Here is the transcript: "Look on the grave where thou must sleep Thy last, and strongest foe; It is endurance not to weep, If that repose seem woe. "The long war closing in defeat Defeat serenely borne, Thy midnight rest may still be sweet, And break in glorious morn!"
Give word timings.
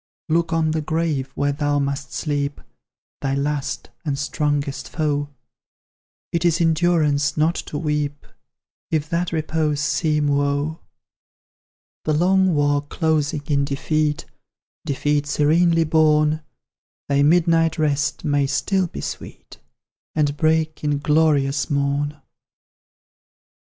"Look 0.29 0.51
on 0.51 0.71
the 0.71 0.81
grave 0.81 1.31
where 1.35 1.51
thou 1.51 1.77
must 1.77 2.11
sleep 2.11 2.59
Thy 3.21 3.35
last, 3.35 3.91
and 4.03 4.17
strongest 4.17 4.89
foe; 4.89 5.29
It 6.31 6.43
is 6.43 6.59
endurance 6.59 7.37
not 7.37 7.53
to 7.69 7.77
weep, 7.77 8.25
If 8.89 9.07
that 9.11 9.31
repose 9.31 9.79
seem 9.79 10.25
woe. 10.27 10.79
"The 12.05 12.13
long 12.15 12.55
war 12.55 12.81
closing 12.81 13.43
in 13.45 13.63
defeat 13.63 14.25
Defeat 14.87 15.27
serenely 15.27 15.83
borne, 15.83 16.41
Thy 17.07 17.21
midnight 17.21 17.77
rest 17.77 18.25
may 18.25 18.47
still 18.47 18.87
be 18.87 19.01
sweet, 19.01 19.59
And 20.15 20.35
break 20.35 20.83
in 20.83 20.97
glorious 20.97 21.69
morn!" 21.69 22.19